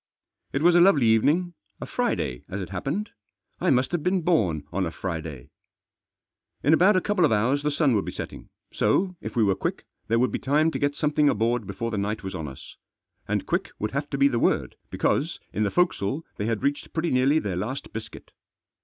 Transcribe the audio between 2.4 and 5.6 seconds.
as it happened— I must have been born on a Friday!